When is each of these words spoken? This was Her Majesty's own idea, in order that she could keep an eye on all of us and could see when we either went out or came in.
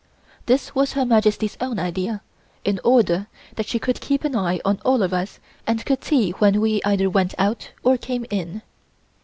This 0.47 0.73
was 0.73 0.93
Her 0.93 1.05
Majesty's 1.05 1.57
own 1.61 1.77
idea, 1.77 2.23
in 2.65 2.79
order 2.83 3.27
that 3.55 3.67
she 3.67 3.77
could 3.77 4.01
keep 4.01 4.23
an 4.23 4.35
eye 4.35 4.59
on 4.65 4.79
all 4.83 5.03
of 5.03 5.13
us 5.13 5.39
and 5.67 5.85
could 5.85 6.03
see 6.03 6.31
when 6.31 6.59
we 6.59 6.81
either 6.83 7.07
went 7.07 7.35
out 7.37 7.69
or 7.83 7.97
came 7.99 8.25
in. 8.31 8.63